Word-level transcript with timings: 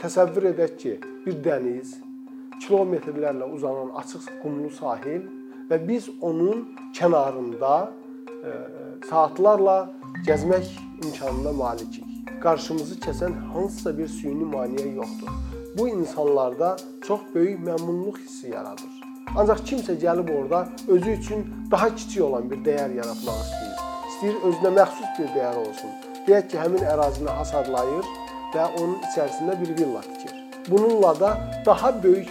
təsəvvür 0.00 0.50
edək 0.54 0.76
ki, 0.80 0.92
bir 1.26 1.36
dəniz, 1.44 1.98
kilometrlərlə 2.60 3.48
uzanan 3.54 3.90
açıq 4.00 4.28
qumlu 4.42 4.70
sahil 4.72 5.26
və 5.70 5.78
biz 5.88 6.08
onun 6.24 6.62
kənarında 6.96 7.74
e, 7.84 8.54
saatlarla 9.08 9.76
gəzmək 10.26 10.70
imkanına 11.04 11.52
malikik. 11.52 12.06
Qarşımızı 12.40 12.96
kəsən 13.04 13.36
hansısa 13.52 13.92
bir 13.98 14.08
süni 14.08 14.48
maneə 14.54 14.86
yoxdur. 14.94 15.36
Bu 15.78 15.88
insanlarda 15.88 16.76
çox 17.06 17.20
böyük 17.34 17.60
məmnunluq 17.68 18.18
hissi 18.24 18.50
yaradır. 18.54 18.92
Ancaq 19.36 19.60
kimsə 19.68 19.94
gəlib 20.00 20.32
orada 20.38 20.68
özü 20.88 21.10
üçün 21.10 21.44
daha 21.70 21.94
kiçik 21.94 22.22
olan 22.24 22.48
bir 22.50 22.64
dəyər 22.66 22.96
yaratmaq 22.96 23.44
istəyir. 23.44 23.84
İstəyir 24.08 24.40
özünə 24.48 24.72
məxsus 24.80 25.12
bir 25.18 25.28
dəyər 25.36 25.60
olsun. 25.66 25.92
Deyək 26.26 26.50
ki, 26.50 26.58
həmin 26.64 26.88
ərazini 26.94 27.36
hasarlayır 27.36 28.08
və 28.54 28.66
onun 28.80 28.98
içərisində 29.06 29.54
bir 29.60 29.74
villa 29.78 30.00
tikir. 30.02 30.34
Bununla 30.66 31.12
da 31.20 31.30
daha 31.66 31.90
böyük 32.02 32.30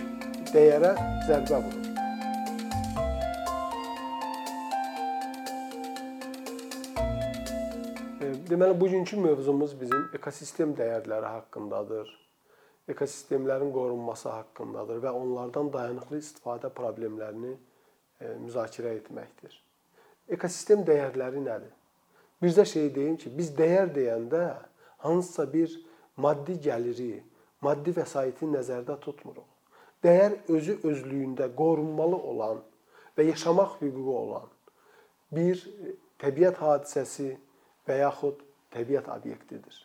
dəyərə 0.51 0.91
zərbə 1.27 1.59
vurur. 1.63 1.87
E, 8.19 8.31
deməli 8.51 8.75
bugünkü 8.81 9.21
mövzumuz 9.23 9.75
bizim 9.79 10.09
ekosistem 10.19 10.75
dəyərləri 10.77 11.33
haqqındadır. 11.37 12.11
Ekosistemlərin 12.89 13.71
qorunması 13.71 14.31
haqqındadır 14.33 15.03
və 15.03 15.11
onlardan 15.15 15.71
dayanıqlı 15.73 16.19
istifadə 16.19 16.71
problemlərini 16.73 17.53
e, 17.55 18.33
müzakirə 18.43 18.95
etməkdir. 18.99 19.53
Ekosistem 20.35 20.83
dəyərləri 20.85 21.43
nədir? 21.45 21.75
Bircə 22.43 22.65
şey 22.65 22.89
deyim 22.95 23.15
ki, 23.19 23.31
biz 23.35 23.53
dəyər 23.55 23.91
deyəndə 23.95 24.43
hansısa 25.03 25.45
bir 25.53 25.88
maddi 26.19 26.57
gəliri, 26.63 27.19
maddi 27.65 27.93
vəsaiti 27.95 28.47
nəzərdə 28.49 28.97
tutmuruq. 29.03 29.47
Dəyər 30.03 30.37
özü 30.55 30.77
özlüyündə 30.87 31.49
qorunmalı 31.55 32.19
olan 32.31 32.61
və 33.17 33.25
yaşamaq 33.31 33.79
hüququ 33.81 34.15
olan 34.15 34.47
bir 35.35 35.59
təbiət 36.23 36.59
hadisəsi 36.63 37.33
və 37.87 37.99
yaxud 38.03 38.39
təbiət 38.75 39.09
obyektidir. 39.11 39.75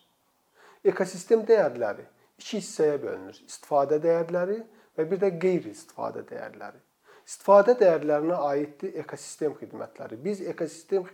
Ekosistem 0.85 1.43
dəyərləri 1.49 2.07
iki 2.39 2.61
hissəyə 2.61 3.01
bölünür. 3.03 3.39
İstifadə 3.49 3.99
dəyərləri 4.05 4.61
və 4.99 5.07
bir 5.11 5.23
də 5.23 5.31
qeyri-istifadə 5.43 6.25
dəyərləri. 6.31 6.81
İstifadə 7.25 7.75
dəyərlərinə 7.81 8.39
aiddir 8.51 8.99
ekosistem 9.03 9.55
xidmətləri. 9.59 10.19
Biz 10.21 10.45
ekosistem 10.53 11.07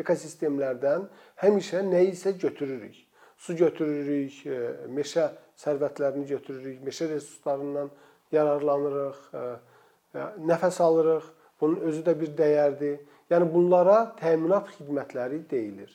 ekosistemlərdən 0.00 1.06
həmişə 1.44 1.84
nə 1.86 2.00
isə 2.10 2.32
götürürük 2.34 3.03
su 3.38 3.56
götürürük, 3.56 4.44
e, 4.46 4.58
meşə 4.94 5.28
sərvətlərini 5.60 6.26
götürürük, 6.28 6.82
meşə 6.86 7.08
resurslarından 7.10 7.90
yararlanırıq, 8.32 9.18
e, 9.34 9.42
e, 10.14 10.28
nəfəs 10.50 10.80
alırıq. 10.82 11.26
Bunun 11.60 11.84
özü 11.88 12.02
də 12.06 12.14
bir 12.20 12.32
dəyərdir. 12.38 12.96
Yəni 13.30 13.46
bunlara 13.52 13.98
təminat 14.18 14.68
xidmətləri 14.74 15.42
deyilir. 15.50 15.92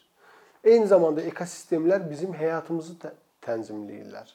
Eyni 0.63 0.87
zamanda 0.87 1.21
ekosistemlər 1.27 2.07
bizim 2.09 2.33
həyatımızı 2.35 2.95
tənzimləyirlər. 3.45 4.31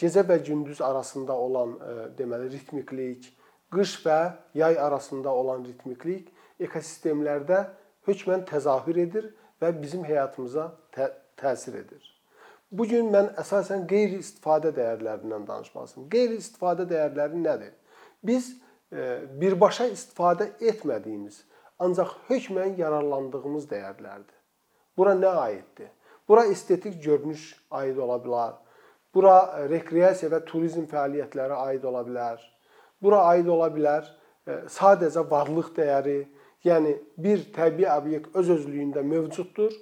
Gecə 0.00 0.22
və 0.26 0.38
gündüz 0.46 0.80
arasında 0.80 1.34
olan 1.36 1.74
deməli 2.18 2.48
ritmiklik, 2.54 3.28
qış 3.74 3.98
və 4.06 4.18
yay 4.54 4.78
arasında 4.80 5.34
olan 5.34 5.66
ritmiklik 5.66 6.30
ekosistemlərdə 6.62 7.66
hökmən 8.08 8.46
təzahür 8.48 8.96
edir 9.04 9.28
və 9.60 9.74
bizim 9.82 10.06
həyatımıza 10.06 10.70
tə 10.94 11.10
təsir 11.40 11.80
edir. 11.82 12.14
Bu 12.72 12.84
gün 12.88 13.08
mən 13.12 13.30
əsasən 13.40 13.86
qeyri-istifadə 13.88 14.74
dəyərlərindən 14.76 15.46
danışmaq 15.48 15.86
istəyirəm. 15.88 16.08
Qeyri-istifadə 16.12 16.84
dəyərləri 16.90 17.40
nədir? 17.40 17.72
Biz 18.28 18.50
e, 18.92 19.04
birbaşa 19.40 19.86
istifadə 19.94 20.50
etmədiyimiz, 20.60 21.40
ancaq 21.80 22.12
hökmən 22.28 22.76
yararlandığımız 22.76 23.70
dəyərlərdir. 23.70 24.36
Bura 24.98 25.14
nə 25.16 25.32
aiddir? 25.46 25.90
Bura 26.28 26.44
estetik 26.44 27.02
görünüş 27.04 27.54
aid 27.70 27.96
ola 27.96 28.18
bilər. 28.20 28.56
Bura 29.14 29.36
rekreasiya 29.70 30.28
və 30.34 30.42
turizm 30.44 30.84
fəaliyyətləri 30.90 31.56
aid 31.56 31.84
ola 31.88 32.02
bilər. 32.04 32.42
Bura 33.00 33.22
aid 33.30 33.48
ola 33.48 33.70
bilər 33.72 34.04
e, 34.04 34.58
sadəcə 34.68 35.24
varlıq 35.30 35.72
dəyəri, 35.78 36.18
yəni 36.68 36.96
bir 37.16 37.46
təbii 37.54 37.88
obyekt 37.94 38.36
öz 38.36 38.50
özlüyündə 38.58 39.06
mövcuddur. 39.06 39.72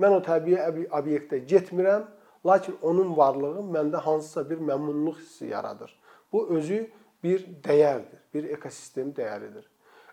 Mən 0.00 0.18
o 0.18 0.20
təbii 0.24 0.86
obyektə 0.92 1.40
getmirəm 1.48 2.04
Lakin 2.46 2.78
onun 2.82 3.16
varlığı 3.16 3.62
məndə 3.74 3.96
hansısa 3.96 4.50
bir 4.50 4.58
məmnunluq 4.58 5.18
hissi 5.18 5.46
yaradır. 5.46 5.98
Bu 6.32 6.48
özü 6.48 6.90
bir 7.22 7.46
dəyərdir, 7.64 8.20
bir 8.34 8.44
ekosistem 8.54 9.10
dəyəridir. 9.16 9.64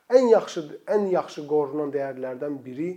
Ən 0.10 0.30
yaxşı 0.32 0.64
ən 0.96 1.08
yaxşı 1.12 1.46
qorunan 1.48 1.92
dəyərlərdən 1.94 2.58
biri 2.66 2.90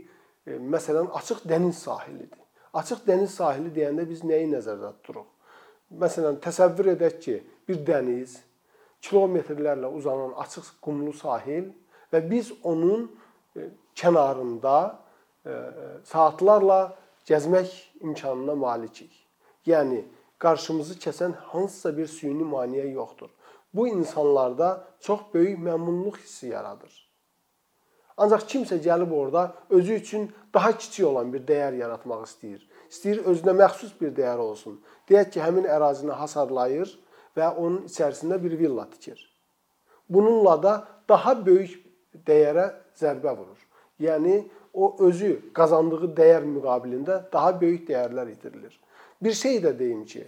e, 0.47 0.57
məsələn 0.57 1.11
açıq 1.21 1.45
dəniz 1.51 1.83
sahilidir. 1.85 2.41
Açıq 2.73 3.05
dəniz 3.09 3.35
sahili 3.37 3.73
deyəndə 3.77 4.09
biz 4.09 4.25
nəyi 4.25 4.49
nəzərdə 4.55 4.93
tuturuq? 5.01 5.29
Məsələn, 6.01 6.41
təsəvvür 6.43 6.93
edək 6.97 7.19
ki, 7.25 7.37
bir 7.69 7.83
dəniz, 7.87 8.41
kilometrlərlə 9.05 9.91
uzanan 9.99 10.33
açıq 10.43 10.73
qumlu 10.83 11.13
sahil 11.15 11.69
və 12.13 12.23
biz 12.31 12.53
onun 12.63 13.07
e, 13.57 13.69
kənarında 13.95 14.79
saatlarla 16.05 16.97
gəzmək 17.29 17.73
imkanına 18.01 18.55
malikik. 18.55 19.13
Yəni 19.67 20.05
qarşımızı 20.39 20.99
kəsən 21.03 21.35
hansısa 21.53 21.97
bir 21.97 22.07
süni 22.07 22.45
maneə 22.45 22.91
yoxdur. 22.93 23.31
Bu 23.75 23.89
insanlarda 23.89 24.85
çox 25.01 25.21
böyük 25.35 25.59
məmnunluq 25.59 26.17
hissi 26.23 26.47
yaradır. 26.47 27.07
Ancaq 28.17 28.47
kimsə 28.49 28.79
gəlib 28.81 29.13
orada 29.13 29.55
özü 29.71 29.93
üçün 29.93 30.31
daha 30.55 30.73
kiçik 30.79 31.07
olan 31.07 31.33
bir 31.33 31.43
dəyər 31.45 31.77
yaratmaq 31.77 32.23
istəyir. 32.25 32.63
İstəyir 32.89 33.27
özünə 33.29 33.53
məxsus 33.59 33.93
bir 34.01 34.15
dəyər 34.17 34.41
olsun. 34.41 34.79
Deyək 35.09 35.35
ki, 35.35 35.41
həmin 35.45 35.69
ərazini 35.69 36.17
hasarlayır 36.17 36.95
və 37.37 37.51
onun 37.57 37.83
içərisində 37.91 38.39
bir 38.43 38.57
villa 38.59 38.87
tikir. 38.91 39.21
Bununla 40.09 40.57
da 40.63 40.75
daha 41.09 41.35
böyük 41.47 41.77
dəyərə 42.27 42.71
zərbə 42.97 43.37
vurur. 43.37 43.61
Yəni 44.01 44.47
o 44.77 44.93
özü 45.09 45.39
qazandığı 45.57 46.11
dəyər 46.17 46.45
müqabilində 46.45 47.21
daha 47.33 47.55
böyük 47.61 47.89
dəyərlər 47.89 48.31
itirilir. 48.35 48.75
Bir 49.23 49.33
şey 49.33 49.61
də 49.65 49.73
deyim 49.79 50.05
ki, 50.05 50.25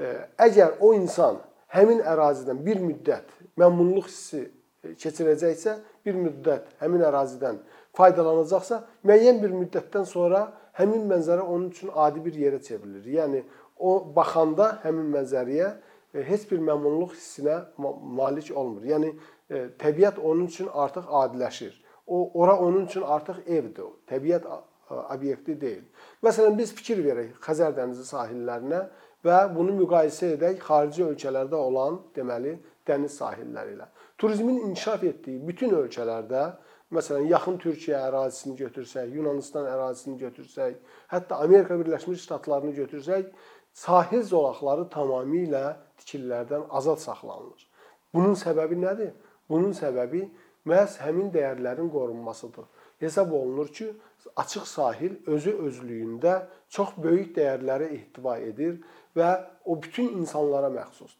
e, 0.00 0.12
əgər 0.40 0.78
o 0.80 0.94
insan 0.96 1.42
həmin 1.76 2.00
ərazidən 2.00 2.62
bir 2.64 2.80
müddət 2.80 3.28
məmnunluq 3.60 4.08
hissi 4.08 4.46
e, 4.46 4.94
keçirəcəksə, 4.96 5.76
bir 6.06 6.16
müddət 6.16 6.72
həmin 6.80 7.04
ərazidən 7.10 7.60
faydalanacaqsa, 7.96 8.80
müəyyən 9.04 9.42
bir 9.44 9.52
müddətdən 9.60 10.08
sonra 10.08 10.46
həmin 10.80 11.04
mənzərə 11.10 11.44
onun 11.44 11.68
üçün 11.74 11.92
adi 11.94 12.24
bir 12.24 12.38
yerə 12.40 12.62
çevrilir. 12.64 13.04
Yəni 13.18 13.44
o 13.76 13.98
baxanda 14.16 14.78
həmin 14.86 15.12
mənzərəyə 15.18 15.68
e, 16.14 16.24
heç 16.32 16.48
bir 16.50 16.64
məmnunluq 16.64 17.12
hissinə 17.18 17.60
malik 17.76 18.48
olmur. 18.56 18.88
Yəni 18.88 19.12
təbiət 19.52 20.16
onun 20.16 20.46
üçün 20.48 20.72
artıq 20.72 21.04
adiləşir. 21.12 21.74
O 22.06 22.40
ora 22.40 22.58
onun 22.58 22.86
üçün 22.86 23.02
artıq 23.02 23.44
evdir. 23.46 23.92
Təbiət 24.10 24.46
obyekti 24.90 25.60
deyil. 25.60 25.84
Məsələn, 26.24 26.58
biz 26.58 26.74
fikir 26.74 27.00
verək 27.04 27.38
Xəzər 27.44 27.74
dənizi 27.76 28.04
sahillərinə 28.08 28.82
və 29.24 29.38
bunu 29.54 29.76
müqayisə 29.78 30.34
edək 30.36 30.60
xarici 30.66 31.04
ölkələrdə 31.06 31.56
olan, 31.56 32.00
deməli, 32.16 32.56
dəniz 32.88 33.16
sahilləri 33.20 33.76
ilə. 33.76 33.88
Turizmin 34.18 34.60
inkişaf 34.68 35.04
etdiyi 35.08 35.40
bütün 35.46 35.74
ölkələrdə, 35.78 36.44
məsələn, 36.92 37.28
yaxın 37.30 37.58
Türkiyə 37.62 38.02
ərazisini 38.08 38.58
götürsək, 38.58 39.14
Yunanistan 39.16 39.68
ərazisini 39.70 40.18
götürsək, 40.20 40.78
hətta 41.14 41.40
Amerika 41.46 41.78
Birləşmiş 41.80 42.24
Ştatlarını 42.26 42.74
götürsək, 42.82 43.30
sahil 43.72 44.22
zolaqları 44.28 44.88
tamamilə 44.92 45.76
tikililərdən 46.02 46.66
azad 46.70 47.00
saxlanılır. 47.00 47.68
Bunun 48.12 48.34
səbəbi 48.36 48.76
nədir? 48.82 49.14
Bunun 49.48 49.72
səbəbi 49.76 50.26
məhz 50.68 50.98
həmin 51.02 51.30
dəyərlərin 51.34 51.90
qorunmasıdır. 51.90 52.66
Hesab 53.02 53.32
olunur 53.32 53.68
ki, 53.74 53.88
açıq 54.36 54.66
sahil 54.66 55.16
özü 55.26 55.56
özlüyündə 55.66 56.34
çox 56.70 56.94
böyük 57.02 57.34
dəyərləri 57.36 57.90
ehtiva 57.96 58.36
edir 58.38 58.78
və 59.16 59.32
o 59.64 59.76
bütün 59.82 60.12
insanlara 60.20 60.70
məxsusdur. 60.70 61.18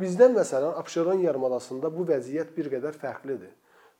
Bizdə 0.00 0.28
məsələn 0.28 0.76
Abşeron 0.76 1.22
yarımadasında 1.24 1.88
bu 1.92 2.04
vəziyyət 2.10 2.52
bir 2.56 2.68
qədər 2.74 2.98
fərqlidir. 3.00 3.54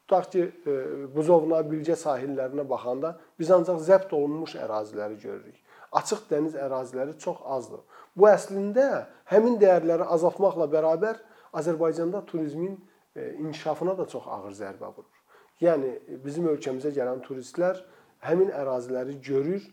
Tutaq 0.05 0.26
ki, 0.32 0.43
e, 0.44 0.75
Buzovna, 1.14 1.62
Bilgə 1.67 1.96
sahillərinə 1.96 2.67
baxanda 2.69 3.14
biz 3.38 3.50
ancaq 3.50 3.81
zəbt 3.82 4.12
olunmuş 4.14 4.58
əraziləri 4.61 5.17
görürük. 5.22 5.56
Açıq 5.96 6.26
dəniz 6.31 6.58
əraziləri 6.61 7.17
çox 7.19 7.40
azdır. 7.56 7.81
Bu 8.17 8.29
əslində 8.29 9.06
həmin 9.32 9.56
dəyərləri 9.62 10.06
azaltmaqla 10.14 10.69
bərabər 10.70 11.19
Azərbaycanda 11.56 12.20
turizmin 12.29 12.76
inkişafına 13.17 13.99
da 13.99 14.07
çox 14.07 14.27
ağır 14.27 14.53
zərbə 14.53 14.91
vurur. 14.97 15.23
Yəni 15.61 15.93
bizim 16.25 16.49
ölkəmizə 16.51 16.93
gələn 16.97 17.23
turistlər 17.25 17.81
həmin 18.25 18.53
əraziləri 18.53 19.17
görür 19.25 19.65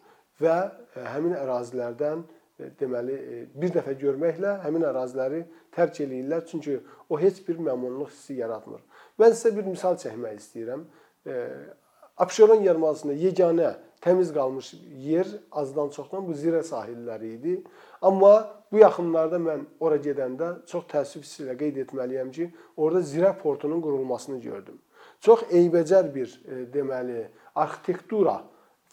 və 0.41 0.55
e, 0.95 1.03
həmin 1.13 1.35
ərazilərdən 1.37 2.23
e, 2.23 2.69
deməli 2.79 3.15
e, 3.15 3.39
bir 3.59 3.73
dəfə 3.75 3.95
görməklə 3.99 4.57
həmin 4.63 4.85
əraziləri 4.89 5.43
tərk 5.75 6.01
eləyirlər, 6.05 6.45
çünki 6.49 6.79
o 7.09 7.19
heç 7.19 7.41
bir 7.47 7.59
məmnunluq 7.67 8.11
hissi 8.13 8.39
yaratmır. 8.39 8.83
Mən 9.19 9.35
sizə 9.35 9.53
bir 9.57 9.67
misal 9.67 9.97
çəkmək 10.01 10.39
istəyirəm. 10.39 10.85
Abşeron 12.23 12.61
yarımadasında 12.61 13.13
yeganə 13.17 13.69
təmiz 14.03 14.33
qalmış 14.33 14.73
yer 15.01 15.27
azdan 15.51 15.89
çoxdan 15.95 16.25
bu 16.27 16.35
Zirə 16.37 16.63
sahilləri 16.63 17.29
idi. 17.37 17.53
Amma 18.01 18.33
bu 18.73 18.81
yaxınlarda 18.81 19.37
mən 19.37 19.67
ora 19.79 19.99
gedəndə 20.01 20.47
çox 20.69 20.87
təəssüf 20.89 21.21
hissi 21.21 21.43
ilə 21.45 21.53
qeyd 21.59 21.77
etməliyəm 21.85 22.31
ki, 22.33 22.49
orada 22.77 23.03
Zirə 23.05 23.35
portunun 23.37 23.81
qurulmasını 23.85 24.39
gördüm. 24.41 24.79
Çox 25.21 25.45
eybəcər 25.53 26.09
bir 26.15 26.33
deməli 26.73 27.27
arxitektura 27.55 28.41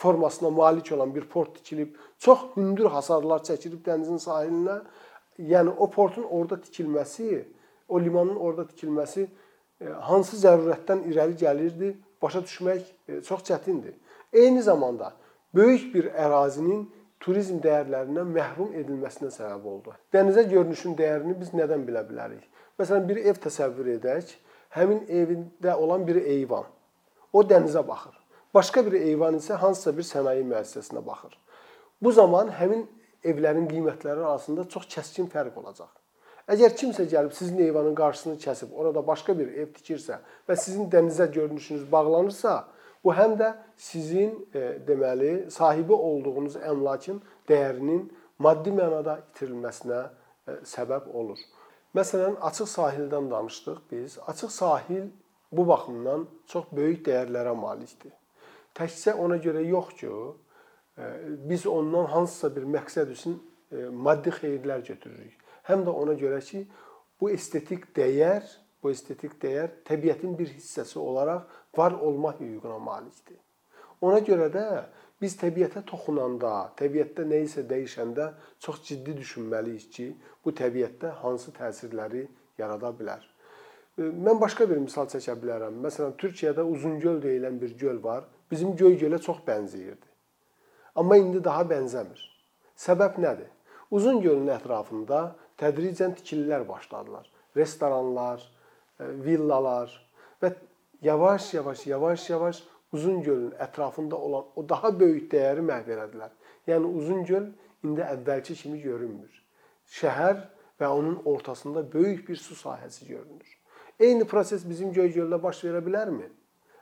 formasına 0.00 0.50
malik 0.50 0.92
olan 0.92 1.14
bir 1.14 1.24
port 1.24 1.54
tikilib, 1.54 1.94
çox 2.18 2.38
hündür 2.56 2.90
hasarlar 2.92 3.40
çəkilib 3.48 3.80
dənizin 3.84 4.20
sahilinə. 4.20 4.80
Yəni 5.38 5.72
o 5.76 5.90
portun 5.90 6.24
orada 6.28 6.60
tikilməsi, 6.60 7.44
o 7.88 8.00
limanın 8.00 8.36
orada 8.36 8.66
tikilməsi 8.68 9.26
e, 9.26 9.88
hansı 10.08 10.36
zərurətdən 10.40 11.06
irəli 11.08 11.36
gəlirdi, 11.40 11.94
başa 12.22 12.42
düşmək 12.44 12.82
e, 13.08 13.20
çox 13.24 13.44
çətindir. 13.48 13.94
Eyni 14.32 14.62
zamanda 14.62 15.12
böyük 15.54 15.94
bir 15.94 16.10
ərazinin 16.12 16.86
turizm 17.20 17.60
dəyərlərindən 17.64 18.30
məhrum 18.34 18.72
edilməsinə 18.80 19.30
səbəb 19.34 19.66
oldu. 19.72 19.94
Dənizə 20.14 20.46
görünüşün 20.50 20.96
dəyərini 20.98 21.36
biz 21.40 21.52
nədən 21.56 21.84
bilə 21.88 22.04
bilərik? 22.08 22.46
Məsələn, 22.80 23.06
bir 23.08 23.20
ev 23.28 23.40
təsəvvür 23.44 23.92
edək. 23.96 24.32
Həmin 24.76 25.04
evində 25.10 25.74
olan 25.76 26.06
bir 26.06 26.20
eyvan. 26.22 26.68
O 27.32 27.42
dənizə 27.44 27.82
baxır. 27.86 28.16
Başqa 28.54 28.84
bir 28.86 28.96
eyvan 29.00 29.36
isə 29.38 29.58
hansısa 29.60 29.92
bir 29.96 30.06
sənaye 30.06 30.42
müəssisəsinə 30.46 31.02
baxır. 31.06 31.36
Bu 32.02 32.12
zaman 32.16 32.50
həmin 32.56 32.86
evlərin 33.24 33.68
qiymətləri 33.70 34.24
arasında 34.24 34.64
çox 34.72 34.88
kəskin 34.94 35.28
fərq 35.30 35.58
olacaq. 35.60 35.90
Əgər 36.50 36.72
kimsə 36.78 37.04
gəlib 37.10 37.34
sizin 37.36 37.60
eyvanın 37.66 37.94
qarşısını 37.94 38.40
kəsib 38.42 38.72
orada 38.74 39.02
başqa 39.06 39.36
bir 39.38 39.52
ev 39.60 39.68
tikirsə 39.76 40.18
və 40.48 40.56
sizin 40.58 40.88
dənizə 40.90 41.28
görünüşünüz 41.30 41.84
bağlanırsa, 41.92 42.54
bu 43.04 43.14
həm 43.16 43.36
də 43.40 43.52
sizin 43.76 44.34
e, 44.54 44.78
deməli 44.86 45.50
sahibi 45.50 45.92
olduğunuz 45.92 46.56
əmlakın 46.56 47.20
dəyərinin 47.48 48.04
maddi 48.38 48.72
mənada 48.76 49.18
itirilməsinə 49.30 50.00
e, 50.04 50.58
səbəb 50.68 51.08
olur. 51.14 51.40
Məsələn, 51.96 52.36
açıq 52.46 52.68
sahildən 52.70 53.30
danışdıq 53.30 53.80
biz. 53.90 54.18
Açıq 54.26 54.50
sahil 54.54 55.08
bu 55.52 55.66
baxımdan 55.68 56.26
çox 56.46 56.68
böyük 56.72 57.02
dəyərlərə 57.08 57.54
malikdir. 57.58 58.12
Təkcə 58.76 59.16
ona 59.18 59.40
görə 59.42 59.64
yox 59.66 59.94
ki, 59.98 60.10
e, 60.98 61.12
biz 61.50 61.66
ondan 61.66 62.06
hansısa 62.12 62.52
bir 62.56 62.68
məqsəd 62.76 63.16
üçün 63.16 63.40
maddi 63.92 64.32
xeyirlər 64.34 64.82
götürürük. 64.82 65.36
Həm 65.68 65.84
də 65.86 65.92
ona 65.94 66.16
görə 66.18 66.40
ki, 66.42 66.64
bu 67.20 67.30
estetik 67.30 67.84
dəyər, 67.96 68.42
bu 68.82 68.90
estetik 68.94 69.36
dəyər 69.42 69.70
təbiətin 69.88 70.36
bir 70.38 70.50
hissəsi 70.54 70.98
olaraq 70.98 71.46
var 71.76 71.92
olma 71.92 72.32
hüququna 72.38 72.78
malikdir. 72.78 73.38
Ona 74.00 74.20
görə 74.24 74.48
də 74.52 74.64
biz 75.20 75.36
təbiətə 75.40 75.82
toxunanda, 75.88 76.72
təbiətdə 76.80 77.26
nə 77.28 77.42
isə 77.44 77.66
dəyişəndə 77.68 78.30
çox 78.64 78.80
ciddi 78.88 79.16
düşünməliyik 79.18 79.90
ki, 79.96 80.06
bu 80.44 80.54
təbiətdə 80.56 81.12
hansı 81.20 81.52
təsirləri 81.56 82.24
yarada 82.58 82.92
bilər. 82.96 83.26
Mən 84.00 84.40
başqa 84.40 84.64
bir 84.70 84.80
misal 84.80 85.10
çəkə 85.12 85.34
bilərəm. 85.42 85.76
Məsələn, 85.84 86.14
Türkiyədə 86.20 86.64
Uzungöl 86.64 87.18
deyilən 87.20 87.58
bir 87.60 87.74
göl 87.76 87.98
var 88.02 88.24
bizim 88.50 88.72
Göygölə 88.76 89.20
çox 89.22 89.42
bənzəyirdi. 89.46 90.08
Amma 90.96 91.18
indi 91.20 91.42
daha 91.44 91.62
bənzəmir. 91.68 92.22
Səbəb 92.80 93.18
nədir? 93.22 93.50
Uzun 93.90 94.20
gölün 94.22 94.48
ətrafında 94.54 95.20
tədricən 95.60 96.16
tikililər 96.18 96.64
başladılar. 96.68 97.28
Restoranlar, 97.56 98.40
villalar 99.24 99.92
və 100.42 100.54
yavaş-yavaş, 101.02 101.86
yavaş-yavaş 101.86 102.62
Uzun 102.92 103.22
gölün 103.22 103.50
ətrafında 103.50 104.14
olan 104.14 104.44
o 104.56 104.68
daha 104.68 104.90
böyük 105.00 105.28
dəyəri 105.32 105.62
məhv 105.62 105.92
elədilər. 105.94 106.32
Yəni 106.66 106.88
Uzun 106.98 107.22
göl 107.24 107.44
indi 107.86 108.02
əvvəlki 108.02 108.56
kimi 108.58 108.80
görünmür. 108.82 109.30
Şəhər 109.86 110.40
və 110.80 110.88
onun 110.88 111.20
ortasında 111.24 111.84
böyük 111.92 112.28
bir 112.28 112.36
su 112.36 112.54
sahəsi 112.54 113.06
görünür. 113.08 113.58
Eyni 114.00 114.24
proses 114.24 114.64
bizim 114.68 114.92
Göygöldə 114.96 115.38
baş 115.42 115.62
verə 115.64 115.84
bilərmi? 115.86 116.26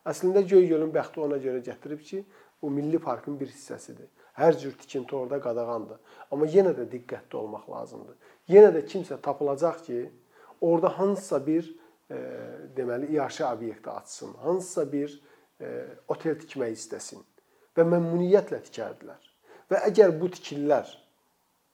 Əslində 0.07 0.41
Göygölün 0.49 0.93
bəxti 0.95 1.21
ona 1.21 1.37
görə 1.43 1.61
gətirib 1.67 2.01
ki, 2.01 2.25
bu 2.63 2.71
milli 2.71 2.99
parkın 2.99 3.37
bir 3.41 3.51
hissəsidir. 3.51 4.09
Hər 4.39 4.57
cür 4.59 4.73
tikinti 4.79 5.17
orada 5.17 5.41
qadağandır. 5.43 5.99
Amma 6.31 6.47
yenə 6.47 6.73
də 6.79 6.87
diqqətli 6.93 7.37
olmaq 7.37 7.69
lazımdır. 7.71 8.17
Yenə 8.49 8.71
də 8.77 8.85
kimsə 8.87 9.19
tapılacaq 9.23 9.83
ki, 9.87 10.11
orada 10.61 10.99
hansısa 10.99 11.47
bir 11.47 11.69
e, 11.69 11.88
deməli 12.77 13.11
iaşə 13.17 13.45
obyekti 13.53 13.91
açsın, 13.91 14.35
hansısa 14.45 14.85
bir 14.93 15.13
e, 15.61 15.85
otel 16.09 16.39
tikmək 16.41 16.77
istəsin 16.79 17.25
və 17.77 17.85
məmnuniyyətlə 17.85 18.63
tikərdilər. 18.69 19.21
Və 19.69 19.83
əgər 19.91 20.15
bu 20.21 20.31
tikililər 20.33 20.89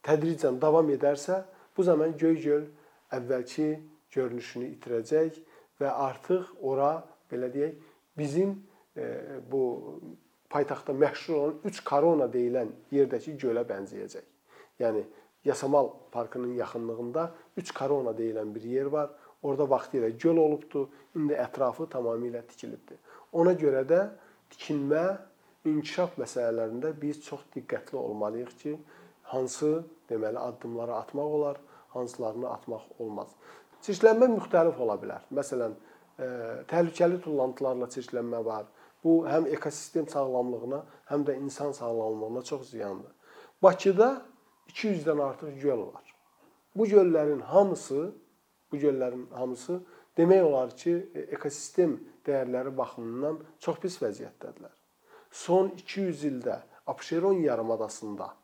tədricən 0.04 0.58
davam 0.60 0.90
edərsə, 0.90 1.44
bu 1.76 1.86
zaman 1.86 2.16
Göygöl 2.18 2.66
əvvəlki 3.14 3.68
görünüşünü 4.14 4.72
itirəcək 4.74 5.40
və 5.80 5.90
artıq 5.90 6.50
ora 6.62 6.96
belə 7.30 7.50
deyək, 7.54 7.78
bizim 8.18 8.56
e, 8.96 9.06
bu 9.50 9.64
paytaxtda 10.50 10.94
məşhur 10.94 11.34
olan 11.34 11.60
3 11.64 11.84
korona 11.84 12.26
deyilən 12.30 12.70
yerdəki 12.94 13.36
gölə 13.38 13.64
bənzəyəcək. 13.66 14.26
Yəni 14.82 15.04
Yasamal 15.44 15.90
parkının 16.12 16.54
yaxınlığında 16.54 17.34
3 17.56 17.70
korona 17.74 18.10
deyilən 18.10 18.54
bir 18.54 18.62
yer 18.62 18.86
var. 18.86 19.10
Orada 19.44 19.68
vaxtilə 19.68 20.10
göl 20.18 20.40
olubdu. 20.40 20.88
İndi 21.16 21.36
ətrafı 21.38 21.86
tamamilə 21.92 22.42
tikilibdi. 22.48 22.96
Ona 23.32 23.52
görə 23.60 23.84
də 23.88 24.00
tikinmə, 24.54 25.04
inkişaf 25.68 26.18
məsələlərində 26.20 26.92
biz 27.00 27.20
çox 27.24 27.44
diqqətli 27.54 27.96
olmalıyıq 28.00 28.52
ki, 28.62 28.76
hansı 29.32 29.84
deməli 30.10 30.38
addımları 30.38 30.94
atmaq 30.94 31.36
olar, 31.38 31.60
hansılarını 31.94 32.48
atmaq 32.50 32.88
olmaz. 32.98 33.36
Çirklənmə 33.84 34.30
müxtəlif 34.36 34.80
ola 34.80 34.96
bilər. 35.00 35.24
Məsələn, 35.34 35.76
təhlükəli 36.70 37.20
tullantılarla 37.24 37.88
çirklənmə 37.94 38.44
var. 38.44 38.66
Bu 39.04 39.24
həm 39.28 39.48
ekosistem 39.52 40.08
sağlamlığına, 40.08 40.80
həm 41.10 41.24
də 41.28 41.36
insan 41.36 41.72
sağlamlığına 41.72 42.42
çox 42.42 42.70
ziyandır. 42.70 43.12
Bakıda 43.62 44.22
200-dən 44.68 45.22
artıq 45.22 45.60
göl 45.60 45.78
var. 45.78 46.14
Bu 46.76 46.86
göllərin 46.86 47.40
hamısı, 47.40 48.14
bu 48.74 48.80
göllərin 48.82 49.28
hamısı 49.30 49.80
demək 50.18 50.42
olar 50.42 50.74
ki, 50.76 50.94
ekosistem 51.38 51.96
dəyərləri 52.26 52.74
baxımından 52.76 53.38
çox 53.62 53.78
pis 53.82 53.98
vəziyyətdədirlər. 54.02 54.74
Son 55.30 55.70
200 55.78 56.24
ildə 56.30 56.60
Abşeron 56.86 57.40
yarımadasında 57.40 58.34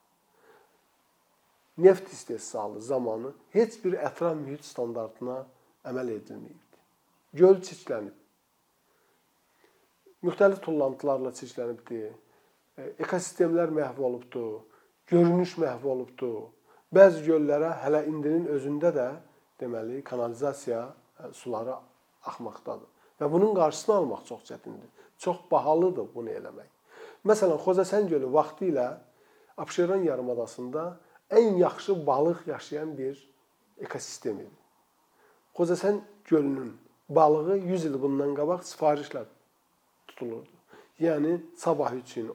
neft 1.79 2.13
istehsalı 2.13 2.81
zamanı 2.81 3.33
heç 3.51 3.85
bir 3.85 3.99
ətraf 3.99 4.37
mühit 4.37 4.65
standartına 4.65 5.43
əməl 5.85 6.15
edilməyib. 6.17 6.79
Göl 7.33 7.61
çirklənib. 7.65 8.17
Müxtəlif 10.25 10.61
tullantılarla 10.65 11.33
çirklənibdi. 11.37 12.01
E, 12.77 12.83
ekosistemlər 13.05 13.73
məhv 13.77 14.01
olubdu. 14.09 14.45
Görünüş 15.07 15.57
məhv 15.63 15.87
olubdu. 15.89 16.33
Bəzi 16.93 17.23
göllərə 17.29 17.71
hələ 17.85 18.05
indinin 18.11 18.49
özündə 18.51 18.93
də 18.97 19.09
deməli 19.61 20.03
kanalizasiya 20.05 20.83
e, 20.89 21.33
suları 21.33 21.77
axmaqdadır. 22.27 22.89
Və 23.21 23.29
bunun 23.33 23.55
qarşısını 23.55 23.95
almaq 23.95 24.25
çox 24.29 24.45
çətindir. 24.49 24.89
Çox 25.19 25.37
bahalıdır 25.51 26.09
bunu 26.15 26.33
eləmək. 26.33 26.69
Məsələn, 27.29 27.61
Xocasən 27.61 28.09
gölü 28.09 28.33
vaxtı 28.33 28.71
ilə 28.73 28.87
Abşeron 29.61 30.05
yarımadasında 30.09 30.85
ən 31.31 31.59
yaxşı 31.61 32.07
balıq 32.07 32.47
yaşayan 32.47 32.97
bir 32.99 33.19
ekosistem 33.81 34.41
idi. 34.41 34.57
Xocasən 35.55 36.01
gölünün 36.25 36.79
balığı 37.09 37.57
100 37.59 37.85
il 37.85 38.03
bundan 38.03 38.35
qabaq 38.35 38.65
sifarişlə 38.65 39.25
tutulurdu. 40.09 40.57
Yəni 41.01 41.41
sabah 41.57 41.93
üçün, 41.97 42.33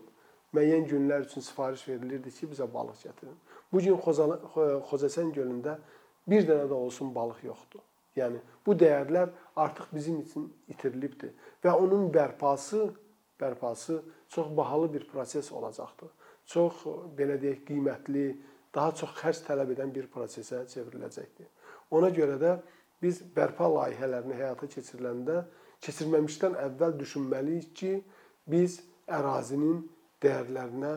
müəyyən 0.53 0.85
günlər 0.89 1.25
üçün 1.25 1.41
sifariş 1.41 1.87
verilirdi 1.87 2.31
ki, 2.31 2.49
bizə 2.53 2.67
balıq 2.73 3.01
gətirin. 3.07 3.35
Bu 3.73 3.79
gün 3.79 3.97
Xocasən 3.97 5.33
gölündə 5.33 5.77
bir 6.29 6.47
dənə 6.47 6.67
də 6.69 6.77
olsun 6.77 7.13
balıq 7.15 7.43
yoxdur. 7.45 7.83
Yəni 8.15 8.39
bu 8.65 8.75
dəyərlər 8.79 9.31
artıq 9.59 9.89
bizim 9.93 10.21
üçün 10.23 10.47
itirilibdir 10.71 11.33
və 11.63 11.73
onun 11.75 12.07
bərpası, 12.13 12.87
bərpası 13.39 13.99
çox 14.31 14.51
bahalı 14.57 14.93
bir 14.93 15.07
proses 15.07 15.51
olacaqdır. 15.51 16.09
Çox 16.45 16.85
belə 17.17 17.35
deyək, 17.41 17.65
qiymətli, 17.67 18.25
daha 18.75 18.93
çox 18.95 19.11
xərc 19.19 19.43
tələb 19.47 19.73
edən 19.75 19.91
bir 19.95 20.07
prosesə 20.13 20.63
çevriləcəkdir. 20.71 21.49
Ona 21.91 22.11
görə 22.15 22.37
də 22.39 22.55
biz 23.01 23.21
bərpa 23.35 23.67
layihələrini 23.69 24.37
həyata 24.37 24.69
keçiriləndə 24.71 25.41
keçirməmişdən 25.85 26.55
əvvəl 26.61 26.95
düşünməliyik 27.01 27.73
ki, 27.77 27.93
biz 28.47 28.79
ərazinin 29.11 29.83
dəyərlərinə 30.23 30.95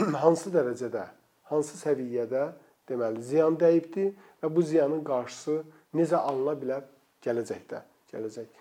hansı 0.24 0.50
dərəcədə 0.54 1.06
hansı 1.50 1.78
səviyyədə 1.78 2.48
deməli 2.88 3.22
ziyan 3.24 3.56
dəyibdi 3.60 4.10
və 4.44 4.50
bu 4.56 4.62
ziyanın 4.62 5.00
qarşısı 5.04 5.62
necə 5.96 6.20
alına 6.20 6.52
bilər 6.60 6.84
gələcəkdə, 7.24 7.80
gələcək. 8.12 8.60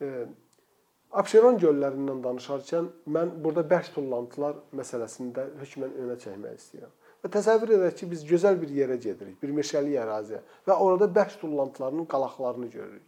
E, 0.00 0.08
Abşeron 1.12 1.58
göllərindən 1.60 2.22
danışarkən 2.24 2.88
mən 3.12 3.34
burada 3.44 3.66
bərk 3.68 3.92
tullantılar 3.92 4.56
məsələsində 4.78 5.50
hökmən 5.60 5.92
önə 6.00 6.16
çəkmək 6.22 6.54
istəyirəm. 6.56 6.94
Və 7.22 7.30
təsəvvür 7.36 7.74
edək 7.76 7.98
ki, 8.00 8.08
biz 8.14 8.22
gözəl 8.26 8.56
bir 8.62 8.72
yerə 8.72 8.96
gedirik, 8.96 9.36
bir 9.42 9.52
meşəlik 9.54 9.98
əraziyə 10.00 10.40
və 10.66 10.78
orada 10.86 11.10
bərk 11.18 11.36
tullantılarının 11.42 12.08
qalaqlarını 12.14 12.70
görürük. 12.72 13.04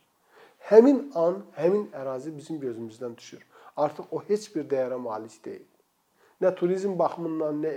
Həmin 0.68 1.00
an, 1.18 1.40
həmin 1.56 1.88
ərazi 1.96 2.34
bizim 2.36 2.60
gözümüzdən 2.60 3.16
düşür. 3.16 3.40
Artıq 3.76 4.12
o 4.12 4.20
heç 4.28 4.50
bir 4.54 4.68
dəyərə 4.68 5.00
malik 5.00 5.34
deyil. 5.44 5.64
Nə 6.44 6.52
turizm 6.60 6.98
baxımından, 6.98 7.64
nə 7.64 7.72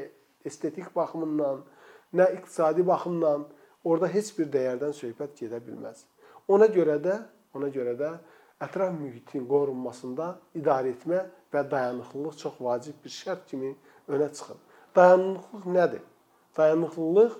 estetik 0.46 0.92
baxımından, 0.96 1.64
nə 2.14 2.28
iqtisadi 2.36 2.86
baxımdan 2.88 3.48
orada 3.90 4.10
heç 4.12 4.34
bir 4.38 4.50
dəyərdən 4.54 4.94
söhbət 4.96 5.40
gedə 5.42 5.60
bilməz. 5.64 6.04
Ona 6.48 6.68
görə 6.72 6.98
də, 7.04 7.18
ona 7.56 7.70
görə 7.74 7.96
də 8.00 8.12
ətraf 8.64 8.94
mühitin 8.98 9.48
qorunmasında 9.50 10.30
idarəetmə 10.60 11.24
və 11.54 11.64
dayanıqlılıq 11.72 12.38
çox 12.42 12.62
vacib 12.68 13.02
bir 13.04 13.14
şərt 13.14 13.46
kimi 13.50 13.74
önə 14.10 14.30
çıxır. 14.34 14.58
Dayanıqlılıq 14.96 15.68
nədir? 15.78 16.06
Dayanıqlılıq, 16.58 17.36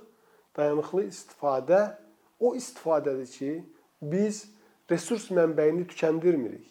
dayanıqlı 0.58 1.04
istifadə 1.12 1.82
o 2.40 2.54
istifadədir 2.56 3.32
ki, 3.38 3.52
biz 4.02 4.46
resurs 4.92 5.32
mənbəyini 5.34 5.88
tükəndirmirik. 5.92 6.68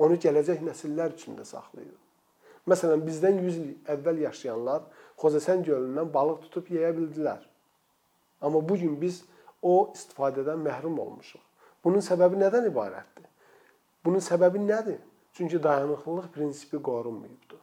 Onu 0.00 0.16
gələcək 0.18 0.64
nəsillər 0.64 1.14
üçün 1.14 1.36
də 1.38 1.44
saxlayırıq. 1.46 2.00
Məsələn, 2.70 3.02
bizdən 3.04 3.42
100 3.44 3.56
il 3.60 3.72
əvvəl 3.92 4.22
yaşayanlar 4.24 4.86
Xocəsən 5.20 5.62
gölündən 5.66 6.08
balıq 6.14 6.46
tutub 6.46 6.70
yeyə 6.72 6.94
bildilər. 6.96 7.42
Amma 8.44 8.60
bu 8.68 8.76
gün 8.76 8.98
biz 9.00 9.22
o 9.62 9.92
istifadədən 9.96 10.60
məhrum 10.66 10.98
olmuşuq. 11.00 11.40
Bunun 11.84 12.04
səbəbi 12.04 12.40
nədən 12.42 12.68
ibarətdir? 12.70 13.26
Bunun 14.04 14.22
səbəbi 14.24 14.60
nədir? 14.68 15.00
Çünki 15.32 15.62
dayanıqlılıq 15.62 16.28
prinsipi 16.34 16.82
qorunmayıbdır. 16.82 17.62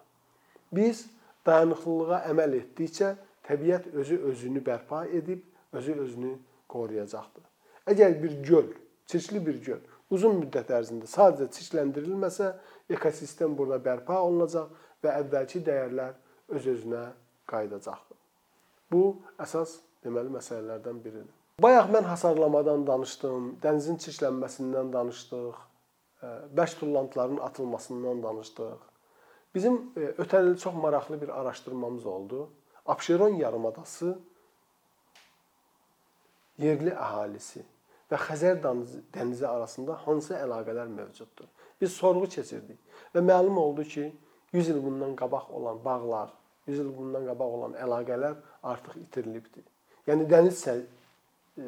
Biz 0.73 1.05
dayanıqlılığa 1.45 2.23
əməl 2.33 2.57
etdikcə 2.57 3.13
təbiət 3.47 3.91
özü 3.93 4.17
özünü 4.31 4.63
bərpa 4.65 5.05
edib, 5.07 5.45
özü 5.73 5.95
özünü 6.05 6.33
qoruyacaqdır. 6.69 7.45
Əgər 7.87 8.17
bir 8.23 8.37
göl, 8.49 8.73
çirkli 9.05 9.45
bir 9.45 9.63
göl 9.63 9.81
uzun 10.11 10.41
müddət 10.41 10.71
ərzində 10.75 11.07
sadəcə 11.09 11.47
çirkləndirilməsə, 11.55 12.51
ekosistem 12.91 13.55
burada 13.57 13.79
bərpa 13.83 14.19
olunacaq 14.25 14.71
və 15.03 15.15
əvvəlki 15.21 15.63
dəyərlər 15.67 16.17
öz-özünə 16.51 17.05
qayıdacaqdır. 17.49 18.17
Bu 18.91 19.03
əsas 19.39 19.77
deməli 20.05 20.33
məsələlərdən 20.37 21.03
biridir. 21.03 21.33
Bayaq 21.61 21.91
mən 21.93 22.07
hasarlamadan 22.09 22.87
danışdım, 22.87 23.57
dənizin 23.61 23.99
çirklənməsindən 24.01 24.93
danışdıq 24.93 25.59
bərk 26.57 26.79
tullantıların 26.79 27.37
atılmasından 27.37 28.23
danışdıq. 28.23 28.79
Bizim 29.55 29.91
e, 29.97 29.99
ötən 29.99 30.51
il 30.51 30.57
çox 30.57 30.73
maraqlı 30.73 31.21
bir 31.21 31.29
araşdırmamız 31.39 32.05
oldu. 32.05 32.49
Abşeron 32.85 33.35
yarımadası 33.35 34.19
yerli 36.57 36.93
əhalisi 36.93 37.63
və 38.11 38.19
Xəzər 38.27 38.61
dənizi 39.13 39.47
arasında 39.47 39.97
hansı 40.05 40.33
əlaqələr 40.35 40.87
mövcuddur? 40.87 41.49
Biz 41.81 41.93
sorğu 41.93 42.29
keçirdik 42.29 42.79
və 43.15 43.23
məlum 43.25 43.57
oldu 43.57 43.83
ki, 43.83 44.11
100 44.53 44.69
il 44.69 44.83
bundan 44.83 45.15
qabaq 45.15 45.51
olan 45.51 45.85
bağlar, 45.85 46.33
100 46.67 46.79
il 46.79 46.97
bundan 46.97 47.25
qabaq 47.25 47.53
olan 47.57 47.73
əlaqələr 47.73 48.35
artıq 48.63 48.97
itirilibdir. 48.99 49.63
Yəni 50.07 50.25
dəniz 50.29 50.63
e, 50.67 50.77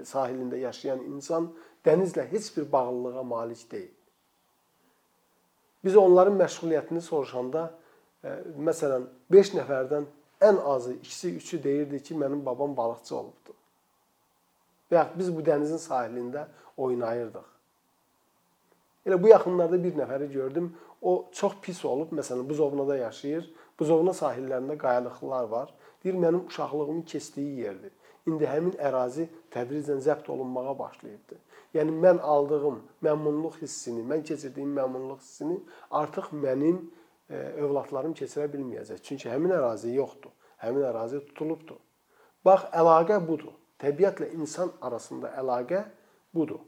sahilində 0.07 0.57
yaşayan 0.57 1.03
insan 1.11 1.51
dənizlə 1.85 2.25
heç 2.31 2.49
bir 2.57 2.71
bağlılığa 2.71 3.23
malik 3.23 3.71
deyil. 3.71 3.91
Biz 5.83 5.95
onların 5.97 6.37
məşğuliyyətini 6.39 7.01
soruşanda, 7.01 7.71
e, 8.23 8.35
məsələn, 8.69 9.07
5 9.31 9.53
nəfərdən 9.59 10.05
ən 10.41 10.61
azı 10.73 10.93
ikisi, 10.93 11.35
üçü 11.35 11.63
deyirdi 11.63 12.03
ki, 12.03 12.15
mənim 12.15 12.45
babam 12.45 12.77
balıqçı 12.77 13.15
olubdu. 13.15 13.55
Və 14.91 14.95
ya 14.95 15.09
biz 15.15 15.31
bu 15.35 15.43
dənizin 15.43 15.81
sahilində 15.81 16.47
oynayırdıq. 16.77 17.49
Elə 19.05 19.19
bu 19.19 19.27
yaxınlarda 19.27 19.83
bir 19.83 19.97
nəfəri 19.99 20.31
gördüm. 20.31 20.71
O 21.01 21.25
çox 21.35 21.57
pis 21.61 21.85
olub, 21.85 22.13
məsələn, 22.15 22.47
buzovnada 22.49 22.95
yaşayır. 22.97 23.49
Buzovna 23.79 24.13
sahillərində 24.15 24.77
qayalıqlar 24.79 25.49
var. 25.51 25.73
Deyir, 26.03 26.15
mənim 26.15 26.45
uşaqlığımın 26.47 27.01
keçdiyi 27.01 27.59
yerdir. 27.59 27.91
İndi 28.29 28.47
həmin 28.47 28.77
ərazi 28.79 29.25
tədricən 29.51 29.99
zəbt 30.03 30.29
olunmağa 30.31 30.77
başlayıbdı. 30.79 31.37
Yəni 31.75 31.95
mən 32.03 32.21
aldığım 32.23 32.77
məmnunluq 33.03 33.57
hissini, 33.61 34.03
mən 34.07 34.23
keçirdiyim 34.23 34.71
məmnunluq 34.77 35.19
hissini 35.19 35.57
artıq 35.91 36.29
mənim 36.31 36.77
e, 37.29 37.35
övladlarım 37.65 38.13
keçirə 38.15 38.47
bilməyəcək. 38.53 39.01
Çünki 39.03 39.27
həmin 39.31 39.51
ərazi 39.57 39.91
yoxdur. 39.97 40.31
Həmin 40.63 40.87
ərazi 40.87 41.19
tutulubdur. 41.27 41.81
Bax, 42.45 42.69
əlaqə 42.71 43.19
budur. 43.27 43.51
Təbiətlə 43.83 44.29
insan 44.37 44.71
arasında 44.81 45.33
əlaqə 45.41 45.83
budur. 46.35 46.61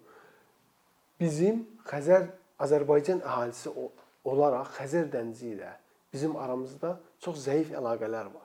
Bizim 1.20 1.64
Xəzər 1.88 2.28
Azərbaycan 2.60 3.22
əhalisi 3.24 3.72
olaraq 4.28 4.74
Xəzər 4.76 5.08
dənizi 5.14 5.54
ilə 5.56 5.72
bizim 6.16 6.36
aramızda 6.40 6.98
çox 7.24 7.46
zəif 7.48 7.72
əlaqələr 7.76 8.28
var. 8.32 8.45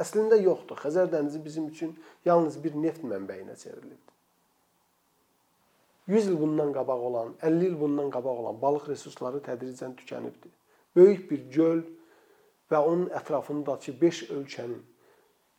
Əslində 0.00 0.38
yoxdur. 0.40 0.78
Xəzər 0.80 1.10
dənizi 1.12 1.42
bizim 1.44 1.68
üçün 1.68 1.92
yalnız 2.24 2.56
bir 2.64 2.76
neft 2.76 3.04
mənbəyinə 3.04 3.56
çevrilib. 3.60 4.00
100 6.10 6.28
il 6.32 6.38
bundan 6.40 6.72
qabaq 6.72 7.02
olan, 7.08 7.34
50 7.42 7.66
il 7.66 7.80
bundan 7.80 8.10
qabaq 8.10 8.38
olan 8.42 8.56
balıq 8.62 8.88
resursları 8.88 9.42
tədricən 9.46 9.92
tükənibdir. 9.98 10.52
Böyük 10.96 11.30
bir 11.30 11.44
göl 11.56 11.82
və 12.72 12.78
onun 12.78 13.10
ətrafındakı 13.20 13.94
5 14.00 14.22
ölkənin 14.30 14.80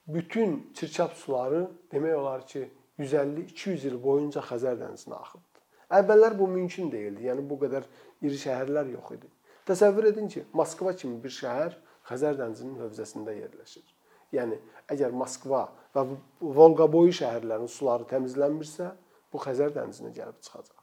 bütün 0.07 0.71
çirkab 0.73 1.13
suları 1.15 1.67
demək 1.91 2.15
olar 2.15 2.47
ki, 2.47 2.69
150-200 2.99 3.87
il 3.87 4.03
boyunca 4.03 4.41
Xəzər 4.41 4.75
dənizinə 4.81 5.15
axıbdı. 5.21 5.63
Əvvəllər 6.01 6.37
bu 6.39 6.47
mümkün 6.47 6.91
deyildi. 6.91 7.25
Yəni 7.29 7.45
bu 7.49 7.57
qədər 7.63 7.87
iri 8.21 8.37
şəhərlər 8.43 8.91
yox 8.97 9.15
idi. 9.17 9.31
Təsəvvür 9.67 10.09
edin 10.11 10.27
ki, 10.27 10.45
Moskva 10.53 10.93
kimi 10.95 11.21
bir 11.23 11.33
şəhər 11.37 11.77
Xəzər 12.09 12.37
dənizinin 12.39 12.79
hövzəsində 12.81 13.35
yerləşir. 13.37 13.85
Yəni 14.35 14.57
əgər 14.91 15.15
Moskva 15.15 15.65
və 15.95 16.05
Volqa 16.41 16.87
boyu 16.91 17.11
şəhərlərin 17.15 17.69
suları 17.71 18.07
təmizlənmirsə, 18.11 18.91
bu 19.31 19.39
Xəzər 19.39 19.73
dənizinə 19.75 20.11
gəlib 20.15 20.39
çıxacaq. 20.43 20.77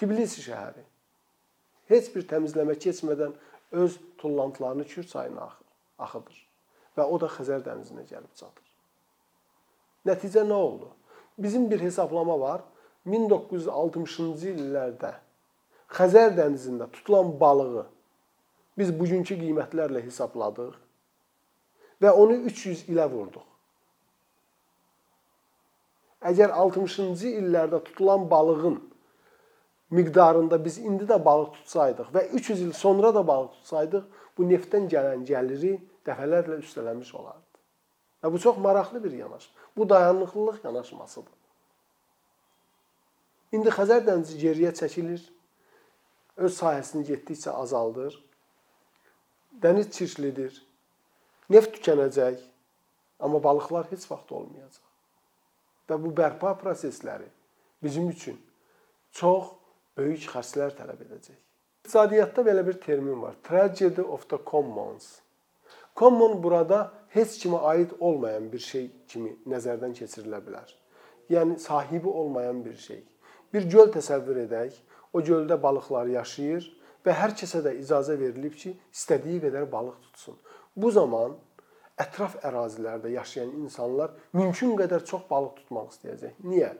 Tbilisi 0.00 0.44
şəhəri 0.44 0.84
heç 1.92 2.08
bir 2.14 2.24
təmizləmə 2.30 2.76
keçmədən 2.80 3.34
öz 3.82 3.98
tullantılarını 4.18 4.84
Kür 4.88 5.06
çayına 5.08 5.44
axır, 5.44 5.68
axıdır 5.98 6.40
və 6.96 7.06
o 7.08 7.20
da 7.20 7.28
Xəzər 7.36 7.64
dənizinə 7.66 8.04
gəlib 8.08 8.32
çatır. 8.36 8.68
Nəticə 10.08 10.44
nə 10.48 10.56
oldu? 10.56 10.90
Bizim 11.38 11.70
bir 11.70 11.80
hesablama 11.80 12.38
var. 12.40 12.62
1960-cı 13.06 14.52
illərdə 14.52 15.12
Xəzər 15.92 16.36
dənizində 16.36 16.86
tutulan 16.92 17.32
balığı 17.40 17.86
biz 18.78 18.92
bugünkü 18.98 19.36
qiymətlərlə 19.40 20.04
hesabladıq 20.04 20.76
və 22.02 22.10
onu 22.10 22.38
300 22.50 22.86
ilə 22.92 23.06
vurduq. 23.10 23.44
Əgər 26.22 26.54
60-cı 26.54 27.32
illərdə 27.40 27.82
tutulan 27.86 28.28
balığın 28.30 28.78
miqdarında 29.92 30.58
biz 30.64 30.78
indi 30.78 31.06
də 31.08 31.18
balıq 31.24 31.56
tutsaydıq 31.58 32.12
və 32.14 32.28
300 32.38 32.60
il 32.66 32.72
sonra 32.72 33.14
da 33.14 33.26
balıq 33.26 33.56
tutsaydıq, 33.58 34.04
bu 34.38 34.46
neftdən 34.48 34.88
gələn 34.92 35.26
gəliri 35.28 35.74
dəfələrlə 36.06 36.60
üstələnmiş 36.62 37.14
olardı. 37.18 37.48
Və 38.22 38.32
bu 38.32 38.38
çox 38.38 38.58
maraqlı 38.58 39.04
bir 39.04 39.12
yanaşma. 39.12 39.54
Bu 39.76 39.88
dayanıqlılıq 39.88 40.64
yanaşmasıdır. 40.64 41.38
İndi 43.52 43.68
Xəzər 43.68 44.06
dənizi 44.06 44.38
geriyə 44.40 44.70
çəkilir, 44.78 45.24
öz 46.36 46.52
sahəsini 46.56 47.04
getdikcə 47.10 47.50
azaldır. 47.50 48.14
Dəniz 49.62 49.90
çirklidir. 49.90 50.54
Neft 51.52 51.74
tükənəcək, 51.76 52.38
amma 53.20 53.42
balıqlar 53.44 53.90
heç 53.90 54.06
vaxt 54.08 54.30
olmayacaq. 54.32 54.84
Və 55.88 55.98
bu 56.00 56.12
bərpa 56.16 56.54
prosesləri 56.60 57.28
bizim 57.84 58.08
üçün 58.08 58.38
çox 59.18 59.50
böyük 59.98 60.30
xərclər 60.32 60.72
tələb 60.78 61.02
edəcək. 61.04 61.36
İqtisadiyyatda 61.82 62.44
belə 62.46 62.62
bir 62.66 62.78
termin 62.80 63.20
var. 63.22 63.34
Tragedy 63.44 64.00
of 64.00 64.28
the 64.30 64.38
commons. 64.46 65.18
Common 65.96 66.38
burada 66.42 66.92
heç 67.08 67.36
kimə 67.42 67.60
aid 67.72 67.90
olmayan 68.00 68.46
bir 68.52 68.62
şey 68.64 68.86
kimi 69.08 69.34
nəzərdən 69.50 69.92
keçirilə 69.98 70.40
bilər. 70.46 70.70
Yəni 71.28 71.58
sahibi 71.58 72.08
olmayan 72.08 72.64
bir 72.64 72.76
şey. 72.76 73.02
Bir 73.52 73.68
göl 73.74 73.92
təsəvvür 73.92 74.46
edək. 74.46 74.78
O 75.12 75.20
göldə 75.20 75.58
balıqlar 75.62 76.08
yaşayır 76.08 76.70
və 77.04 77.12
hər 77.18 77.34
kəsə 77.36 77.60
də 77.66 77.74
icazə 77.82 78.14
verilib 78.16 78.54
ki, 78.56 78.72
istədiyi 78.94 79.42
qədər 79.42 79.66
balıq 79.70 79.98
tutsun. 80.06 80.38
Bu 80.76 80.90
zaman 80.90 81.36
ətraf 82.00 82.38
ərazilərdə 82.46 83.12
yaşayan 83.12 83.52
insanlar 83.60 84.14
mümkün 84.32 84.76
qədər 84.80 85.04
çox 85.08 85.26
balıq 85.30 85.56
tutmaq 85.60 85.92
istəyəcək. 85.92 86.38
Niyə? 86.48 86.72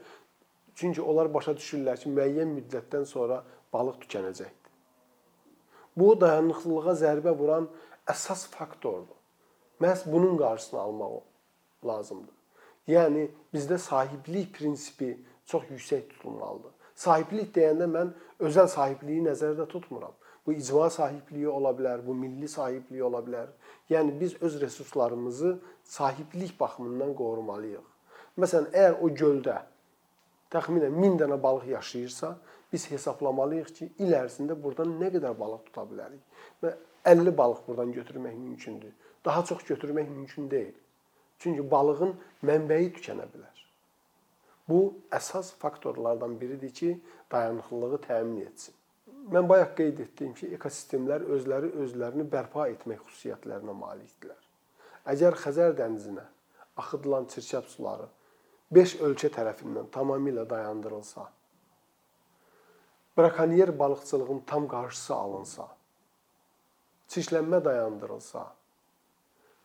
Çünki 0.74 1.02
onlar 1.04 1.28
başa 1.34 1.52
düşürlər 1.58 2.00
ki, 2.00 2.10
müəyyən 2.16 2.54
müddətdən 2.56 3.04
sonra 3.08 3.42
balıq 3.72 3.98
tükənəcəkdir. 4.04 4.70
Bu 5.96 6.14
dayanıqlılığa 6.20 6.94
zərbə 7.02 7.34
vuran 7.36 7.68
əsas 8.08 8.46
faktordur. 8.54 9.18
Məhz 9.82 10.06
bunun 10.12 10.38
qarşısını 10.40 10.80
almaq 10.80 11.18
lazımdır. 11.84 12.34
Yəni 12.88 13.26
bizdə 13.54 13.78
sahiblik 13.78 14.54
prinsipi 14.56 15.12
çox 15.46 15.68
yüksək 15.70 16.08
tutulmalıdır. 16.14 16.72
Sahiblik 16.94 17.52
deyəndə 17.56 17.88
mən 17.90 18.14
özəl 18.40 18.68
sahibliyi 18.72 19.22
nəzərdə 19.26 19.68
tutmuram. 19.68 20.14
Bu 20.46 20.52
icma 20.52 20.90
sahibliyi 20.90 21.48
ola 21.48 21.70
bilər, 21.78 22.00
bu 22.06 22.14
milli 22.18 22.48
sahiblik 22.48 23.04
ola 23.04 23.20
bilər. 23.22 23.50
Yəni 23.90 24.20
biz 24.20 24.34
öz 24.42 24.60
resurslarımızı 24.60 25.58
sahiblik 25.84 26.60
baxımından 26.60 27.14
qorumalıyıq. 27.14 27.84
Məsələn, 28.38 28.72
əgər 28.72 28.98
o 28.98 29.10
göldə 29.22 29.60
təxminən 30.52 30.98
1000 30.98 31.18
dənə 31.20 31.38
balıq 31.42 31.68
yaşayırsa, 31.76 32.36
biz 32.72 32.90
hesablamalıyıq 32.90 33.70
ki, 33.76 33.88
il 34.02 34.16
ərzində 34.16 34.56
burdan 34.64 34.96
nə 35.00 35.12
qədər 35.14 35.36
balıq 35.38 35.66
tuta 35.68 35.86
bilərik. 35.88 36.22
Və 36.64 36.74
50 37.04 37.36
balıq 37.38 37.62
burdan 37.68 37.92
götürmək 37.92 38.34
mümkündür. 38.34 38.92
Daha 39.24 39.44
çox 39.44 39.62
götürmək 39.62 40.08
mümkün 40.08 40.50
deyil. 40.50 40.74
Çünki 41.38 41.70
balığın 41.70 42.14
mənbəyi 42.42 42.92
tükənə 42.96 43.26
bilər. 43.30 43.64
Bu 44.68 44.94
əsas 45.10 45.52
faktorlardan 45.58 46.40
biridir 46.40 46.70
ki, 46.70 47.00
dayanıqlılığı 47.32 48.00
təmin 48.06 48.46
etsin. 48.46 48.74
Mən 49.30 49.46
bayaq 49.46 49.76
qeyd 49.78 50.00
etdiyim 50.02 50.32
ki, 50.34 50.48
ekosistemlər 50.56 51.22
özləri 51.36 51.68
özlərini 51.84 52.24
bərpa 52.30 52.66
etmək 52.72 53.04
xüsusiyyətlərinə 53.06 53.74
malikdirlər. 53.78 54.40
Əgər 55.12 55.36
Xəzər 55.44 55.76
dənizinə 55.78 56.24
axıdılan 56.82 57.28
çirkəb 57.30 57.68
suları 57.70 58.08
5 58.74 58.96
ölkə 59.06 59.30
tərəfindən 59.34 59.90
tamamilə 59.94 60.42
dayandırılsa, 60.50 61.28
brakonyer 63.18 63.78
balıqçılığın 63.78 64.42
tam 64.46 64.66
qarşısı 64.68 65.14
alınsa, 65.14 65.68
çirklənmə 67.12 67.62
dayandırılsa, 67.64 68.46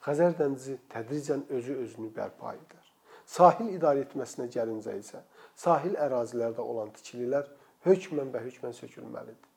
Xəzər 0.07 0.35
dənizi 0.37 0.77
tədricən 0.91 1.47
özü 1.49 1.79
özünü 1.83 2.11
bərpa 2.15 2.53
edər. 2.55 2.83
Sahil 3.27 3.73
idarə 3.73 4.05
etməsinə 4.05 4.45
gəlincə 4.53 4.93
isə 5.01 5.23
sahil 5.57 5.97
ərazilərdə 5.99 6.63
olan 6.63 6.93
tikililər 6.95 7.49
hökmən 7.87 8.31
və 8.33 8.43
hökmən 8.47 8.75
sökülməlidir. 8.77 9.53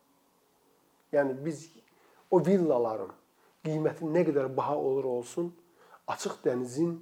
Yəni 1.12 1.36
biz 1.44 1.66
o 2.30 2.40
villaların 2.46 3.12
qiyməti 3.66 4.08
nə 4.08 4.24
qədər 4.28 4.50
baha 4.56 4.76
olur 4.78 5.08
olsun, 5.10 5.50
açıq 6.08 6.38
dənizin 6.44 6.94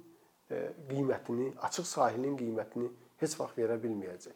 e, 0.49 0.69
qiymətini, 0.89 1.53
açıq 1.67 1.87
sahilin 1.87 2.37
qiymətini 2.39 2.89
heç 3.21 3.35
vaxt 3.39 3.59
verə 3.59 3.77
bilməyəcək. 3.81 4.35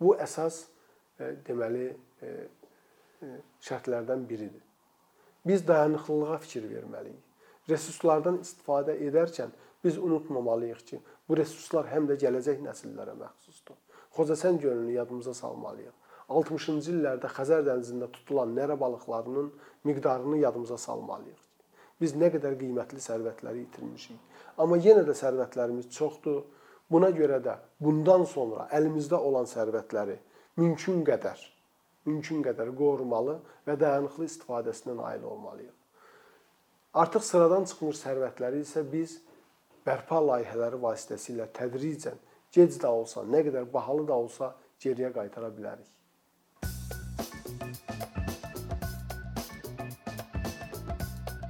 Bu 0.00 0.14
əsas 0.16 0.62
e, 1.18 1.34
deməli 1.46 1.90
e, 2.22 2.34
şərtlərdən 3.66 4.24
biridir. 4.28 4.62
Biz 5.46 5.66
dayanıqlılığa 5.68 6.38
fikir 6.44 6.66
verməliyik. 6.70 7.20
Resurslardan 7.68 8.40
istifadə 8.44 8.96
edərkən 9.08 9.52
biz 9.84 9.98
unutmamalıyıq 9.98 10.80
ki, 10.86 11.00
bu 11.28 11.36
resurslar 11.36 11.88
həm 11.88 12.08
də 12.10 12.16
gələcək 12.20 12.60
nəsillərə 12.64 13.14
məxsusdur. 13.16 13.76
Xocasən 14.16 14.58
gölünü 14.60 14.92
yadımıza 14.92 15.34
salmalıyıq. 15.34 15.92
60-cı 16.30 16.94
illərdə 16.94 17.30
Xəzər 17.34 17.62
dənizində 17.66 18.10
tutulan 18.14 18.54
nərə 18.54 18.78
balıqlarının 18.80 19.52
miqdarını 19.84 20.38
yadımıza 20.44 20.78
salmalıyıq. 20.78 21.38
Biz 22.00 22.16
nə 22.16 22.30
qədər 22.34 22.56
qiymətli 22.60 23.02
sərvətləri 23.02 23.66
itirmişik. 23.66 24.18
Amma 24.58 24.78
yenə 24.80 25.04
də 25.06 25.14
sərvətlərimiz 25.18 25.90
çoxdur. 25.94 26.42
Buna 26.90 27.10
görə 27.14 27.38
də 27.42 27.56
bundan 27.78 28.24
sonra 28.26 28.66
əlimizdə 28.74 29.18
olan 29.18 29.46
sərvətləri 29.46 30.16
mümkün 30.58 31.04
qədər 31.06 31.42
mümkün 32.08 32.42
qədər 32.44 32.72
qorumalı 32.76 33.36
və 33.68 33.76
dayanıqlı 33.80 34.26
istifadəsinə 34.28 34.96
nail 34.96 35.24
olmalıyıq. 35.28 35.74
Artıq 37.00 37.24
sıradan 37.26 37.68
çıxmış 37.70 38.00
sərvətləri 38.00 38.64
isə 38.64 38.82
biz 38.92 39.18
bərpa 39.86 40.18
layihələri 40.24 40.80
vasitəsilə 40.82 41.46
tədricən 41.56 42.18
gec 42.54 42.76
də 42.82 42.90
olsa, 42.90 43.22
nə 43.22 43.44
qədər 43.46 43.70
bahalı 43.72 44.06
da 44.08 44.18
olsa 44.18 44.52
geriyə 44.82 45.12
qaytara 45.14 45.50
bilərik. 45.54 45.88